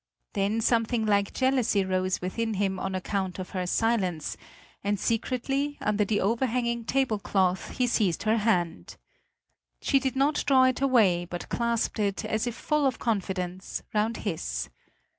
Then 0.33 0.61
something 0.61 1.05
like 1.05 1.31
jealousy 1.31 1.85
rose 1.85 2.21
within 2.21 2.55
him 2.55 2.79
on 2.79 2.95
account 2.95 3.37
of 3.37 3.51
her 3.51 3.67
silence, 3.67 4.35
and 4.83 4.99
secretly, 4.99 5.77
under 5.79 6.03
the 6.03 6.19
overhanging 6.19 6.85
tablecloth, 6.85 7.77
he 7.77 7.85
seized 7.85 8.23
her 8.23 8.37
hand. 8.37 8.97
She 9.79 9.99
did 9.99 10.15
not 10.15 10.43
draw 10.47 10.63
it 10.63 10.81
away, 10.81 11.25
but 11.25 11.49
clasped 11.49 11.99
it, 11.99 12.25
as 12.25 12.47
if 12.47 12.55
full 12.55 12.87
of 12.87 12.97
confidence, 12.97 13.83
round 13.93 14.17
his. 14.25 14.71